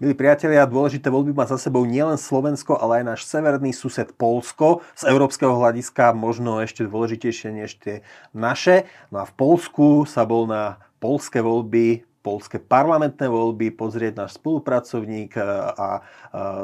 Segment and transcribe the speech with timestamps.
[0.00, 4.80] Milí priatelia, dôležité voľby má za sebou nielen Slovensko, ale aj náš severný sused Polsko.
[4.96, 8.00] Z európskeho hľadiska možno ešte dôležitejšie než tie
[8.32, 8.88] naše.
[9.12, 15.36] No a v Polsku sa bol na polské voľby polské parlamentné voľby pozrieť náš spolupracovník
[15.36, 16.04] a,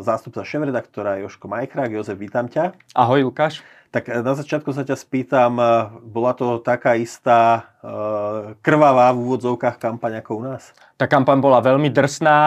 [0.01, 1.93] zástupca šéf-redaktora Joško Majkrák.
[1.93, 2.73] Jozef, vítam ťa.
[2.97, 3.61] Ahoj, Lukáš.
[3.93, 5.57] Tak na začiatku sa ťa spýtam,
[6.05, 7.73] bola to taká istá
[8.63, 10.75] krvavá v úvodzovkách kampaň ako u nás?
[10.97, 12.41] Tá kampaň bola veľmi drsná,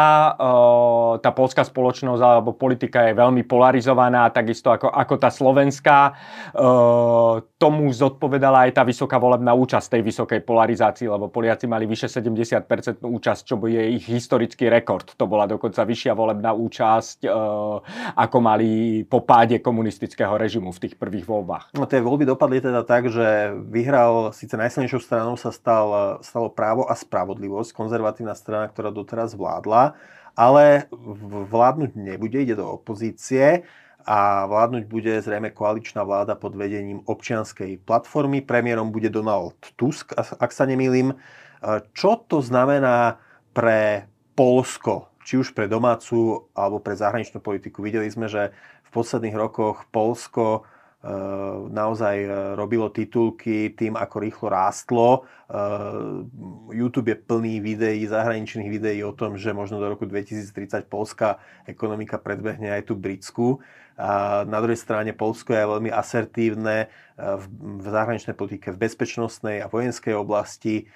[1.22, 6.18] tá polská spoločnosť alebo politika je veľmi polarizovaná, takisto ako, ako tá slovenská.
[7.62, 13.06] Tomu zodpovedala aj tá vysoká volebná účasť tej vysokej polarizácii, lebo Poliaci mali vyše 70%
[13.06, 15.06] účasť, čo je ich historický rekord.
[15.14, 17.30] To bola dokonca vyššia volebná účasť,
[18.18, 21.78] ako mali po páde komunistického režimu v tých prvých voľbách.
[21.78, 26.88] No tie voľby dopadli teda tak, že vyhral síce najsilnejšiu stranou sa stal, stalo právo
[26.88, 30.00] a spravodlivosť, konzervatívna strana, ktorá doteraz vládla,
[30.34, 30.88] ale
[31.52, 33.68] vládnuť nebude, ide do opozície
[34.08, 38.40] a vládnuť bude zrejme koaličná vláda pod vedením občianskej platformy.
[38.40, 41.20] Premiérom bude Donald Tusk, ak sa nemýlim.
[41.92, 43.20] Čo to znamená
[43.52, 44.08] pre
[44.40, 47.84] Polsko, či už pre domácu alebo pre zahraničnú politiku?
[47.84, 48.56] Videli sme, že
[48.88, 50.64] v posledných rokoch Polsko
[51.72, 55.24] naozaj eh, robilo titulky tým, ako rýchlo rástlo.
[55.48, 61.40] Eh, YouTube je plný videí, zahraničných videí o tom, že možno do roku 2030 polská
[61.64, 63.64] ekonomika predbehne aj tú britskú.
[64.00, 66.88] A na druhej strane Polsko je veľmi asertívne
[67.20, 70.88] v zahraničnej politike, v bezpečnostnej a vojenskej oblasti.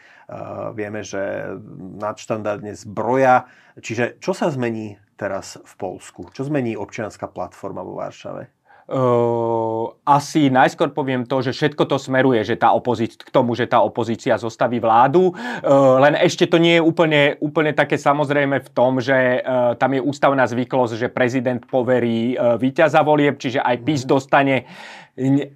[0.71, 1.51] Vieme, že
[1.99, 3.51] nadštandardne zbroja.
[3.75, 6.31] Čiže čo sa zmení teraz v Polsku?
[6.31, 8.62] Čo zmení občianská platforma vo Varšave?
[8.93, 13.65] Uh, asi najskôr poviem to, že všetko to smeruje že tá opozícia, k tomu, že
[13.65, 15.33] tá opozícia zostaví vládu.
[15.33, 19.97] Uh, len ešte to nie je úplne, úplne také samozrejme v tom, že uh, tam
[19.97, 24.09] je ústavná zvyklosť, že prezident poverí víťaza volieb, čiže aj PIS mhm.
[24.13, 24.55] dostane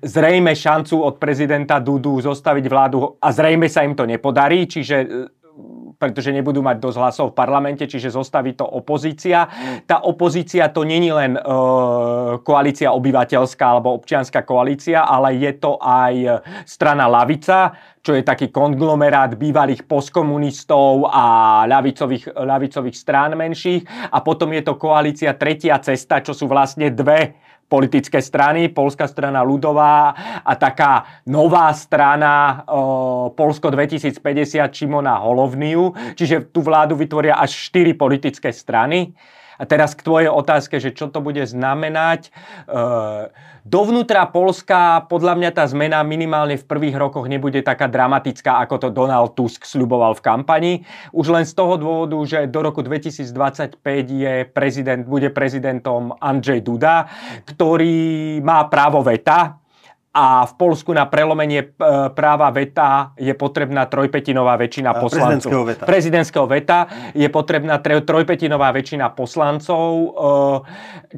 [0.01, 4.95] zrejme šancu od prezidenta Dudu zostaviť vládu a zrejme sa im to nepodarí, čiže
[5.97, 9.49] pretože nebudú mať dosť hlasov v parlamente, čiže zostaví to opozícia.
[9.89, 11.41] Tá opozícia to není len e,
[12.45, 17.73] koalícia obyvateľská alebo občianská koalícia, ale je to aj strana Lavica,
[18.07, 21.25] čo je taký konglomerát bývalých postkomunistov a
[21.67, 24.13] ľavicových, ľavicových strán menších.
[24.13, 27.35] A potom je to koalícia Tretia cesta, čo sú vlastne dve
[27.67, 36.47] politické strany, Polská strana ľudová a taká nová strana o, Polsko 2050 Čimona Holovniu, čiže
[36.51, 39.11] tú vládu vytvoria až štyri politické strany.
[39.57, 42.29] A teraz k tvojej otázke, že čo to bude znamenať.
[42.29, 42.29] E,
[43.65, 48.87] dovnútra Polska, podľa mňa tá zmena minimálne v prvých rokoch nebude taká dramatická, ako to
[48.93, 50.73] Donald Tusk sluboval v kampani.
[51.11, 57.09] Už len z toho dôvodu, že do roku 2025 je prezident, bude prezidentom Andrzej Duda,
[57.45, 59.66] ktorý má právo veta
[60.13, 61.67] a v Polsku na prelomenie e,
[62.15, 65.49] práva veta je potrebná trojpetinová väčšina poslancov.
[65.51, 65.83] Prezidentského veta.
[65.85, 66.79] Prezidentského veta
[67.13, 70.07] je potrebná trojpetinová väčšina poslancov, e,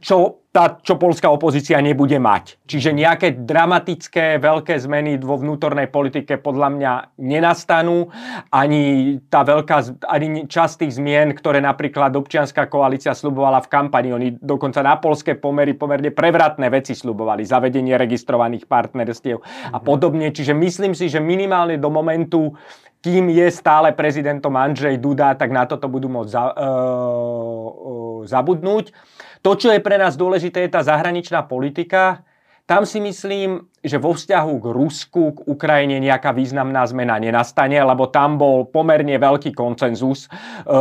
[0.03, 2.57] čo tá, čo polská opozícia nebude mať.
[2.65, 8.09] Čiže nejaké dramatické veľké zmeny vo vnútornej politike podľa mňa nenastanú.
[8.49, 14.09] Ani tá veľká, ani časť tých zmien, ktoré napríklad občianská koalícia slubovala v kampani.
[14.09, 17.45] Oni dokonca na polské pomery pomerne prevratné veci slubovali.
[17.45, 19.37] Zavedenie registrovaných partnerstiev
[19.69, 19.85] a mhm.
[19.85, 20.33] podobne.
[20.33, 22.57] Čiže myslím si, že minimálne do momentu,
[22.99, 28.91] kým je stále prezidentom Andrzej Duda, tak na toto budú môcť za, uh, uh, zabudnúť.
[29.39, 32.27] To, čo je pre nás dôležité, je tá zahraničná politika.
[32.69, 38.13] Tam si myslím, že vo vzťahu k Rusku, k Ukrajine nejaká významná zmena nenastane, lebo
[38.13, 40.77] tam bol pomerne veľký koncenzus e,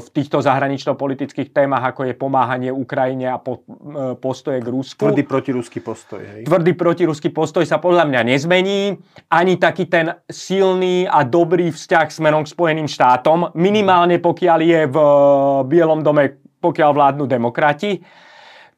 [0.00, 5.04] v týchto zahranično-politických témach, ako je pomáhanie Ukrajine a po, e, postoje k Rusku.
[5.04, 6.24] Tvrdý protiruský postoj.
[6.24, 6.48] Hej?
[6.48, 8.96] Tvrdý protiruský postoj sa podľa mňa nezmení.
[9.28, 14.96] Ani taký ten silný a dobrý vzťah smerom k Spojeným štátom, minimálne pokiaľ je v
[15.68, 17.98] Bielom dome pokiaľ vládnu demokrati.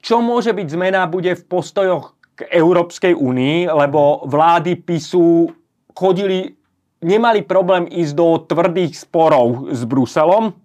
[0.02, 5.50] Čo môže byť zmena, bude v postojoch k Európskej únii, lebo vlády PISu
[5.92, 6.56] chodili,
[7.04, 10.61] nemali problém ísť do tvrdých sporov s Bruselom,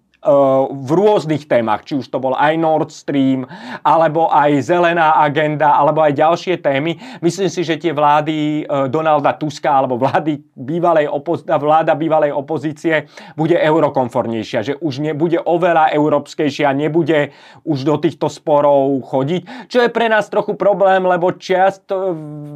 [0.68, 3.46] v rôznych témach, či už to bol aj Nord Stream,
[3.86, 6.98] alebo aj zelená agenda, alebo aj ďalšie témy.
[7.22, 13.06] Myslím si, že tie vlády Donalda Tuska alebo vlády bývalej opo- vláda bývalej opozície
[13.38, 17.30] bude eurokonformnejšia, že už nebude oveľa európskejšia, nebude
[17.62, 21.86] už do týchto sporov chodiť, čo je pre nás trochu problém, lebo čast,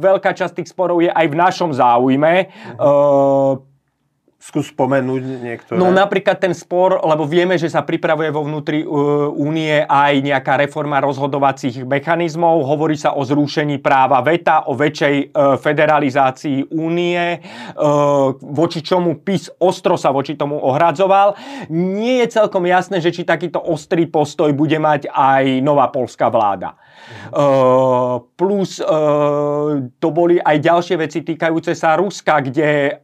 [0.03, 2.51] veľká časť tých sporov je aj v našom záujme.
[2.51, 2.75] Mhm.
[2.75, 3.72] Uh,
[4.43, 5.79] Skús spomenúť niektoré.
[5.79, 10.59] No napríklad ten spor, lebo vieme, že sa pripravuje vo vnútri uh, únie aj nejaká
[10.59, 12.67] reforma rozhodovacích mechanizmov.
[12.67, 19.63] Hovorí sa o zrušení práva VETA, o väčšej uh, federalizácii únie, uh, voči čomu PIS
[19.63, 21.39] ostro sa voči tomu ohradzoval.
[21.71, 26.75] Nie je celkom jasné, že či takýto ostrý postoj bude mať aj nová polská vláda.
[27.31, 33.02] Uh, plus uh, to boli aj ďalšie veci týkajúce sa Ruska, kde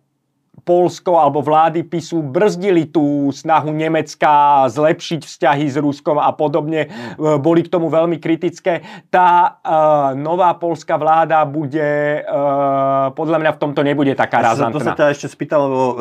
[0.70, 6.86] Polsko alebo vlády PISu brzdili tú snahu Nemecka zlepšiť vzťahy s Ruskom a podobne,
[7.18, 7.42] mm.
[7.42, 8.86] boli k tomu veľmi kritické.
[9.10, 14.78] Tá uh, nová polská vláda bude, uh, podľa mňa v tomto nebude taká ja razantná.
[14.78, 15.96] To sa ťa ešte spýtal, lebo uh,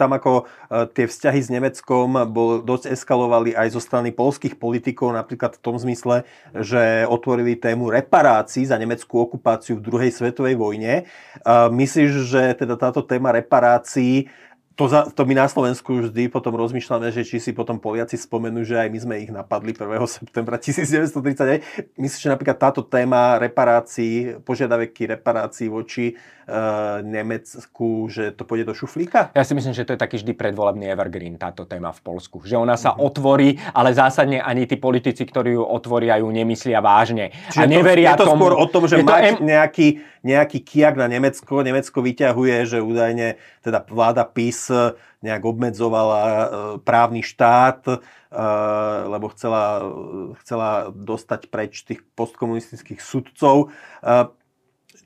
[0.00, 5.12] tam ako uh, tie vzťahy s Nemeckom bol, dosť eskalovali aj zo strany polských politikov,
[5.12, 6.24] napríklad v tom zmysle,
[6.56, 11.04] že otvorili tému reparácií za nemeckú okupáciu v druhej svetovej vojne.
[11.44, 14.30] Uh, myslíš, že teda táto téma reparácií see
[14.76, 18.60] To, za, to my na Slovensku vždy potom rozmýšľame, že či si potom Poliaci spomenú,
[18.60, 19.88] že aj my sme ich napadli 1.
[20.20, 21.96] septembra 1930.
[21.96, 28.76] Myslíš, že napríklad táto téma reparácií, požiadaveky reparácií voči uh, Nemecku, že to pôjde do
[28.76, 29.32] šuflíka?
[29.32, 32.44] Ja si myslím, že to je taký vždy predvolebný evergreen, táto téma v Polsku.
[32.44, 33.08] Že ona sa uh-huh.
[33.08, 37.32] otvorí, ale zásadne ani tí politici, ktorí ju otvoria, ju nemyslia vážne.
[37.48, 39.56] Čiže a neveria je to tomu, skôr o tom, že mať em...
[39.56, 41.64] nejaký, nejaký kiak na Nemecko.
[41.64, 44.65] Nemecko vyťahuje, že údajne teda vláda PIS
[45.22, 46.46] nejak obmedzovala e,
[46.84, 47.96] právny štát, e,
[49.06, 49.82] lebo chcela,
[50.44, 53.74] chcela dostať preč tých postkomunistických sudcov.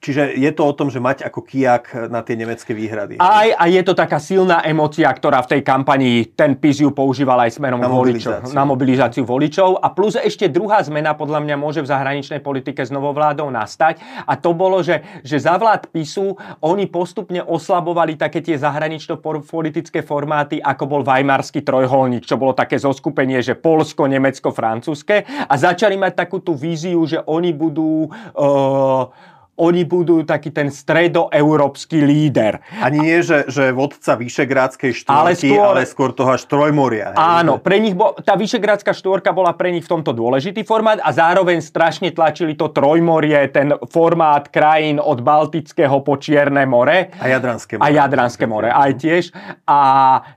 [0.01, 3.21] Čiže je to o tom, že mať ako kijak na tie nemecké výhrady.
[3.21, 7.45] Aj, a je to taká silná emocia, ktorá v tej kampanii ten PIS ju používal
[7.45, 9.77] aj smerom na voličov, na mobilizáciu voličov.
[9.77, 14.01] A plus ešte druhá zmena podľa mňa môže v zahraničnej politike s novou vládou nastať.
[14.25, 16.33] A to bolo, že, že za vlád PISu
[16.65, 23.45] oni postupne oslabovali také tie zahranično-politické formáty, ako bol Weimarský trojholník, čo bolo také zoskupenie,
[23.45, 25.29] že Polsko, Nemecko, Francúzske.
[25.45, 28.09] A začali mať takú tú víziu, že oni budú...
[28.33, 29.13] Uh,
[29.61, 32.65] oni budú taký ten stredoeurópsky líder.
[32.81, 37.13] Ani nie, že, že vodca Vyšegrádskej štvorky, ale skôr, ale skôr toho až trojmoria.
[37.13, 37.21] Hej?
[37.21, 41.13] Áno, pre nich bo, tá Vyšegrádska štvorka bola pre nich v tomto dôležitý formát a
[41.13, 47.13] zároveň strašne tlačili to trojmorie, ten formát krajín od Baltického po Čierne more.
[47.21, 47.85] A Jadranské more.
[47.85, 49.25] A Jadranské more, aj tiež.
[49.69, 49.79] A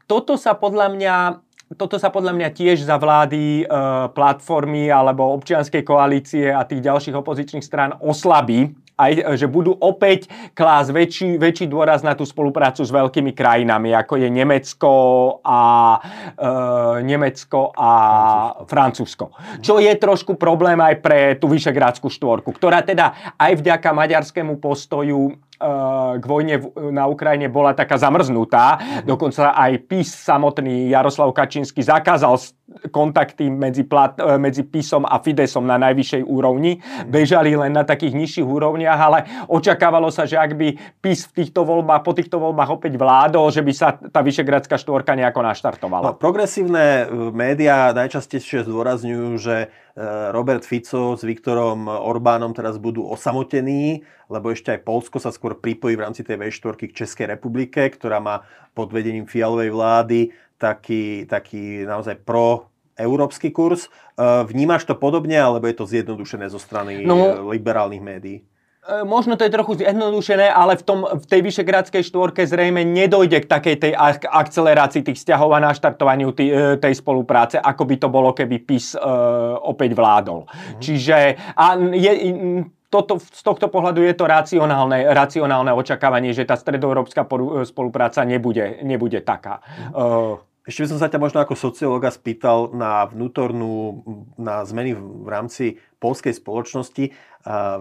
[0.04, 1.16] toto sa podľa mňa
[1.74, 3.76] toto sa podľa mňa tiež za vlády e,
[4.14, 10.90] platformy alebo občianskej koalície a tých ďalších opozičných strán oslabí aj, že budú opäť klásť
[10.94, 14.92] väčší, väčší dôraz na tú spoluprácu s veľkými krajinami, ako je Nemecko
[15.42, 15.62] a,
[16.34, 16.50] e,
[17.02, 17.92] Nemecko a
[18.70, 19.34] Francúzsko.
[19.60, 25.34] Čo je trošku problém aj pre tú Vyšegrádskú štvorku, ktorá teda aj vďaka maďarskému postoju
[25.64, 26.60] Eh, k vojne
[26.92, 28.76] na Ukrajine bola taká zamrznutá.
[28.76, 29.08] Mhm.
[29.08, 32.36] Dokonca aj PIS samotný Jaroslav Kačínsky zakázal
[32.92, 36.80] kontakty medzi, plat, eh, medzi PISom a Fidesom na najvyššej úrovni.
[36.80, 37.12] Mhm.
[37.12, 39.20] Bežali len na takých nižších úrovniach, ale
[39.52, 40.68] očakávalo sa, že ak by
[41.04, 45.12] PIS v týchto voľbách, po týchto voľbách opäť vládol, že by sa tá Vyšegradská štvorka
[45.14, 46.04] nejako naštartovala.
[46.08, 49.56] No, progresívne eh, médiá najčastejšie zdôrazňujú, že
[50.34, 55.94] Robert Fico s Viktorom Orbánom teraz budú osamotení, lebo ešte aj Polsko sa skôr pripojí
[55.94, 58.42] v rámci tej V4 k Českej republike, ktorá má
[58.74, 60.20] pod vedením fialovej vlády
[60.58, 63.90] taký, taký naozaj pro európsky kurz.
[64.22, 68.42] Vnímaš to podobne, alebo je to zjednodušené zo strany no, liberálnych médií?
[68.84, 73.40] E, možno to je trochu zjednodušené, ale v, tom, v tej Vyšegrádskej štvorke zrejme nedojde
[73.40, 73.94] k takej tej
[74.28, 79.00] akcelerácii tých vzťahov a naštartovaniu tý, e, tej spolupráce, ako by to bolo, keby PIS
[79.00, 80.44] uh, opäť vládol.
[80.44, 80.82] Mm-hmm.
[80.84, 81.16] Čiže
[81.56, 82.12] a je,
[82.92, 87.24] toto, z tohto pohľadu je to racionálne, racionálne očakávanie, že tá stredoeurópska
[87.64, 89.64] spolupráca nebude, nebude taká.
[89.64, 89.92] Mm-hmm.
[89.96, 94.04] Uh, ešte by som sa ťa možno ako sociológa spýtal na vnútornú,
[94.40, 97.12] na zmeny v rámci polskej spoločnosti.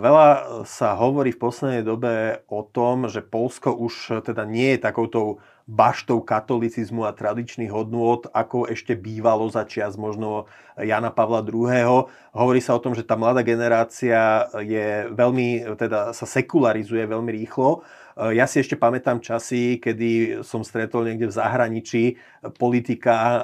[0.02, 0.26] Veľa
[0.66, 5.38] sa hovorí v poslednej dobe o tom, že Polsko už teda nie je takoutou
[5.70, 12.10] baštou katolicizmu a tradičných hodnôt, ako ešte bývalo za čias možno Jana Pavla II.
[12.34, 17.86] Hovorí sa o tom, že tá mladá generácia je veľmi, teda sa sekularizuje veľmi rýchlo
[18.16, 22.02] ja si ešte pamätám časy, kedy som stretol niekde v zahraničí
[22.58, 23.40] politika eh,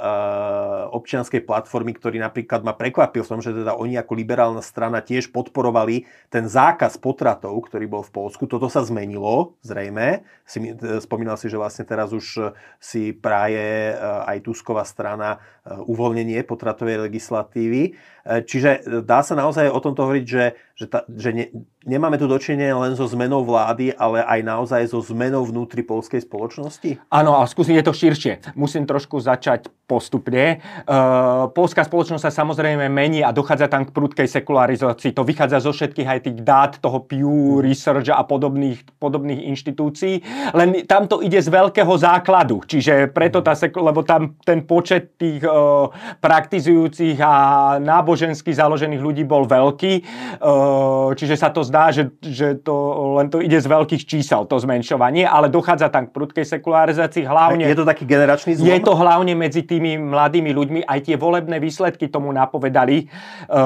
[0.90, 6.02] občianskej platformy, ktorý napríklad ma prekvapil tom, že teda oni ako liberálna strana tiež podporovali
[6.26, 8.50] ten zákaz potratov, ktorý bol v Polsku.
[8.50, 10.26] Toto sa zmenilo, zrejme.
[10.26, 12.50] Eh, spomínal si, že vlastne teraz už
[12.82, 17.94] si praje aj Tusková strana uvoľnenie potratovej legislatívy.
[18.24, 20.44] Čiže dá sa naozaj o tomto hovoriť, že,
[20.78, 21.44] že, ta, že ne,
[21.82, 27.02] nemáme tu dočinenie len so zmenou vlády, ale aj naozaj so zmenou vnútri polskej spoločnosti?
[27.10, 28.54] Áno, ale skúsim je to širšie.
[28.54, 30.60] Musím trošku začať postupne.
[30.84, 35.16] Uh, polská spoločnosť sa samozrejme mení a dochádza tam k prudkej sekularizácii.
[35.16, 40.20] To vychádza zo všetkých aj tých dát toho Pew Research a podobných, podobných inštitúcií.
[40.52, 42.60] Len tam to ide z veľkého základu.
[42.68, 45.88] Čiže preto tá sekul- lebo tam ten počet tých uh,
[46.20, 47.34] praktizujúcich a
[47.80, 49.92] nábožensky založených ľudí bol veľký.
[50.36, 52.76] Uh, čiže sa to zdá, že, že to
[53.16, 57.24] len to ide z veľkých čísel, to zmenšovanie, ale dochádza tam k prudkej sekularizácii.
[57.24, 58.68] Hlavne, je to taký generačný zlom?
[58.68, 60.80] Je to hlavne medzi tým tými mladými ľuďmi.
[60.82, 63.58] Aj tie volebné výsledky tomu napovedali, eh,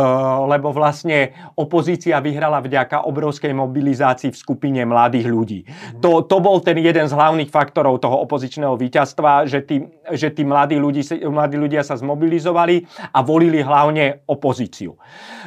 [0.45, 5.61] lebo vlastne opozícia vyhrala vďaka obrovskej mobilizácii v skupine mladých ľudí.
[6.05, 10.45] To, to bol ten jeden z hlavných faktorov toho opozičného víťazstva, že tí, že tí
[10.45, 12.85] mladí, ľudí, mladí ľudia sa zmobilizovali
[13.17, 15.01] a volili hlavne opozíciu.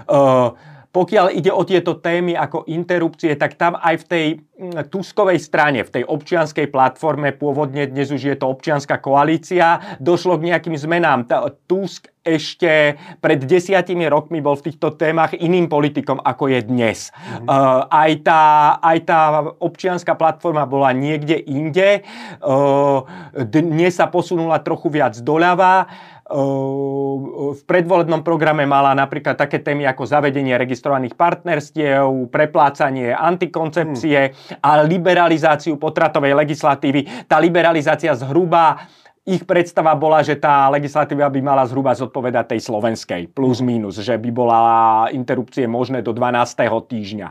[0.10, 0.56] Uh,
[0.96, 5.84] pokiaľ ide o tieto témy ako interrupcie, tak tam aj v tej mm, Tuskovej strane,
[5.84, 11.28] v tej občianskej platforme, pôvodne dnes už je to občianská koalícia, došlo k nejakým zmenám.
[11.68, 17.12] Tusk ešte pred desiatimi rokmi bol v týchto témach iným politikom, ako je dnes.
[17.12, 17.46] Mm-hmm.
[17.46, 18.44] Uh, aj, tá,
[18.80, 19.20] aj tá
[19.60, 22.08] občianská platforma bola niekde inde.
[22.40, 23.04] Uh,
[23.36, 25.92] dnes sa posunula trochu viac doľava
[26.26, 35.78] v predvolebnom programe mala napríklad také témy ako zavedenie registrovaných partnerstiev, preplácanie antikoncepcie a liberalizáciu
[35.78, 37.30] potratovej legislatívy.
[37.30, 38.90] Tá liberalizácia zhruba
[39.26, 44.22] ich predstava bola, že tá legislatíva by mala zhruba zodpovedať tej slovenskej, plus minus, že
[44.22, 44.62] by bola
[45.10, 46.46] interrupcie možné do 12.
[46.62, 47.30] týždňa.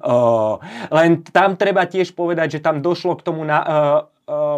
[0.00, 0.56] Uh,
[0.88, 3.68] len tam treba tiež povedať, že tam došlo k tomu na, uh,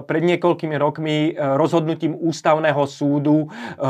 [0.06, 3.85] pred niekoľkými rokmi eh, rozhodnutím ústavného súdu eh,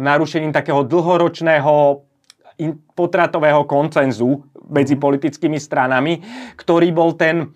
[0.00, 2.04] narušením takého dlhoročného
[2.96, 5.00] potratového koncenzu medzi mhm.
[5.00, 6.20] politickými stranami,
[6.56, 7.52] ktorý bol ten,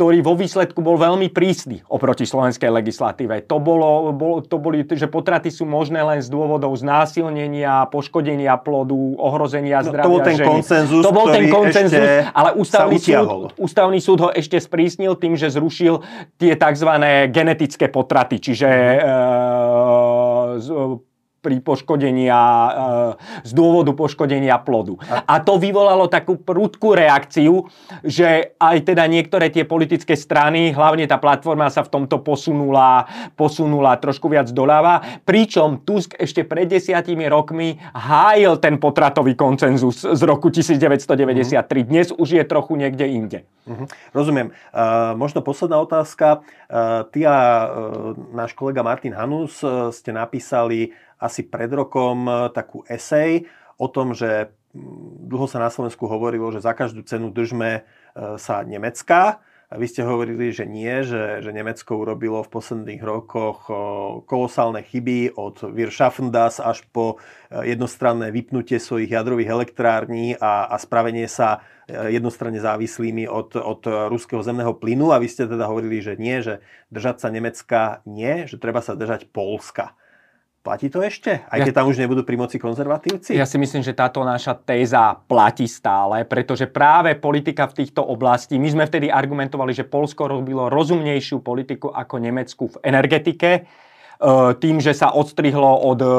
[0.00, 3.44] ktorý vo výsledku bol veľmi prísny oproti slovenskej legislatíve.
[3.44, 8.96] To, bolo, bolo, to boli, že potraty sú možné len z dôvodov znásilnenia, poškodenia plodu,
[8.96, 10.48] ohrozenia zdravia no, To bol ten ženy.
[10.48, 12.00] koncenzus, to bol ten koncenzus,
[12.32, 16.00] ale ústavný súd, ústavný súd ho ešte sprísnil tým, že zrušil
[16.40, 16.90] tie tzv.
[17.28, 19.00] genetické potraty, čiže e,
[21.40, 22.70] pri poškodenia, e,
[23.48, 25.00] z dôvodu poškodenia plodu.
[25.08, 27.66] A to vyvolalo takú prudkú reakciu,
[28.04, 33.96] že aj teda niektoré tie politické strany, hlavne tá platforma sa v tomto posunula, posunula
[33.96, 40.52] trošku viac doľava, pričom Tusk ešte pred desiatimi rokmi hájil ten potratový koncenzus z roku
[40.52, 41.88] 1993.
[41.88, 43.40] Dnes už je trochu niekde inde.
[43.70, 43.86] Uh-huh.
[44.10, 44.50] Rozumiem.
[44.72, 46.42] Uh, možno posledná otázka.
[46.66, 50.90] Uh, ty a uh, náš kolega Martin Hanus uh, ste napísali
[51.20, 53.46] asi pred rokom e, takú esej
[53.76, 54.56] o tom, že
[55.28, 57.82] dlho sa na Slovensku hovorilo, že za každú cenu držme e,
[58.40, 59.44] sa Nemecka.
[59.70, 63.70] A vy ste hovorili, že nie, že, že Nemecko urobilo v posledných rokoch
[64.26, 67.22] kolosálne chyby od Wirtschaffendas až po
[67.52, 74.42] e, jednostranné vypnutie svojich jadrových elektrární a, a spravenie sa jednostranne závislými od, od ruského
[74.46, 75.10] zemného plynu.
[75.10, 76.62] A vy ste teda hovorili, že nie, že
[76.94, 79.98] držať sa Nemecka nie, že treba sa držať Polska.
[80.60, 81.40] Platí to ešte?
[81.48, 83.32] Aj keď tam už nebudú pri moci konzervatívci?
[83.32, 88.60] Ja si myslím, že táto naša téza platí stále, pretože práve politika v týchto oblasti,
[88.60, 93.64] my sme vtedy argumentovali, že Polsko robilo rozumnejšiu politiku ako Nemecku v energetike,
[94.20, 96.12] E, tým, že sa odstrihlo od e,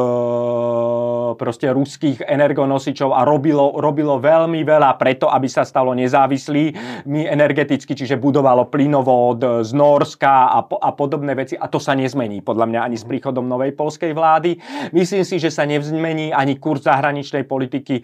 [1.37, 6.73] proste ruských energonosičov a robilo, robilo veľmi veľa preto, aby sa stalo nezávislý
[7.07, 12.41] my energeticky, čiže budovalo plynovod z Norska a, a podobné veci a to sa nezmení
[12.41, 14.57] podľa mňa ani s príchodom novej polskej vlády.
[14.91, 18.03] Myslím si, že sa nevzmení ani kurz zahraničnej politiky e,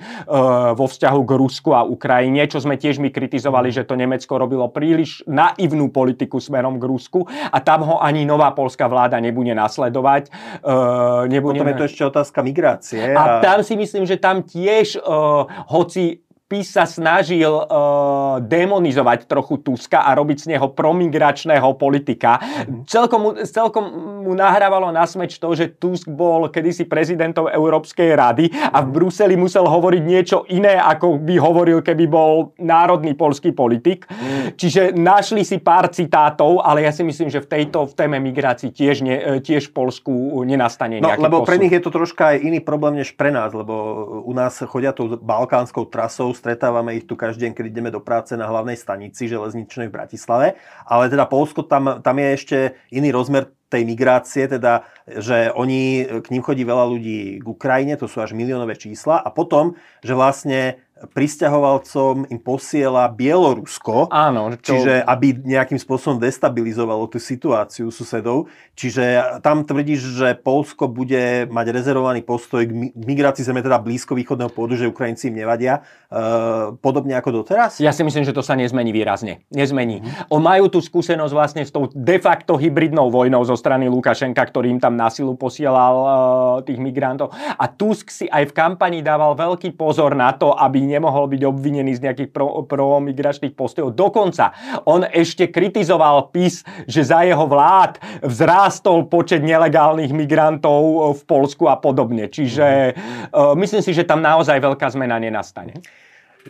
[0.78, 4.70] vo vzťahu k Rusku a Ukrajine, čo sme tiež my kritizovali, že to Nemecko robilo
[4.70, 9.98] príliš naivnú politiku smerom k Rusku a tam ho ani nová polská vláda nebude nasledovať
[9.98, 10.24] sledovať.
[10.62, 11.64] Uh, nebudeme...
[11.64, 13.02] Potom je to ešte otázka migrácie.
[13.18, 19.28] A, a tam si myslím, že tam tiež, uh, hoci PIS sa snažil uh, demonizovať
[19.28, 22.40] trochu Tuska a robiť z neho promigračného politika.
[22.40, 22.88] Mm.
[22.88, 23.84] Celkom, mu, celkom
[24.24, 29.36] mu nahrávalo na smeč to, že Tusk bol kedysi prezidentom Európskej rady a v Bruseli
[29.36, 34.08] musel hovoriť niečo iné, ako by hovoril, keby bol národný polský politik.
[34.08, 34.56] Mm.
[34.56, 38.72] Čiže našli si pár citátov, ale ja si myslím, že v tejto v téme migrácii
[38.72, 41.50] tiež, ne, e, tiež v Polsku nenastane no, lebo posun.
[41.52, 43.74] pre nich je to troška aj iný problém než pre nás, lebo
[44.24, 48.38] u nás chodia tou balkánskou trasou, stretávame ich tu každý deň, keď ideme do práce
[48.38, 50.48] na hlavnej stanici železničnej v Bratislave,
[50.86, 52.58] ale teda Polsko, tam, tam je ešte
[52.94, 58.08] iný rozmer tej migrácie, teda, že oni, k ním chodí veľa ľudí k Ukrajine, to
[58.08, 60.80] sú až miliónové čísla, a potom, že vlastne
[61.12, 64.78] pristahovalcom im posiela Bielorusko, Áno, čo...
[64.78, 68.48] čiže aby nejakým spôsobom destabilizovalo tú situáciu susedov.
[68.78, 74.52] Čiže tam tvrdíš, že Polsko bude mať rezervovaný postoj k migrácii zrejme teda blízko východného
[74.54, 77.82] pôdu, že Ukrajinci im nevadia, e, podobne ako doteraz?
[77.82, 79.46] Ja si myslím, že to sa nezmení výrazne.
[79.54, 80.02] Nezmení.
[80.02, 80.34] Mm.
[80.34, 84.74] On majú tú skúsenosť vlastne s tou de facto hybridnou vojnou zo strany Lukašenka, ktorý
[84.74, 86.08] im tam na silu posielal e,
[86.70, 87.34] tých migrantov.
[87.36, 92.00] A Tusk si aj v kampani dával veľký pozor na to, aby nemohol byť obvinený
[92.00, 93.92] z nejakých pro, promigračných postojov.
[93.94, 94.56] Dokonca
[94.88, 101.68] on ešte kritizoval PIS, že za jeho vlád vzrástol počet nelegálnych migrantov e, v Polsku
[101.68, 102.32] a podobne.
[102.32, 105.84] Čiže uh, myslím si, že tam naozaj veľká zmena nenastane.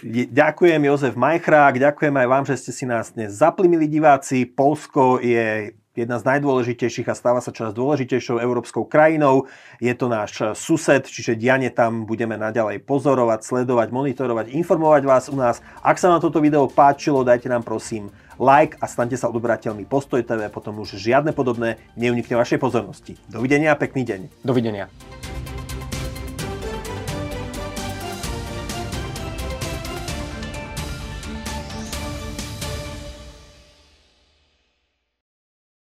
[0.06, 4.46] Ďakujem Jozef Majchrák, ďakujem aj vám, že ste si nás dnes zaplimili diváci.
[4.46, 9.50] Polsko je jedna z najdôležitejších a stáva sa čoraz dôležitejšou európskou krajinou.
[9.82, 15.36] Je to náš sused, čiže diane tam budeme naďalej pozorovať, sledovať, monitorovať, informovať vás u
[15.36, 15.66] nás.
[15.82, 20.22] Ak sa vám toto video páčilo, dajte nám prosím like a stante sa odobrateľmi Postoj
[20.22, 23.18] TV, potom už žiadne podobné neunikne vašej pozornosti.
[23.26, 24.46] Dovidenia a pekný deň.
[24.46, 24.86] Dovidenia.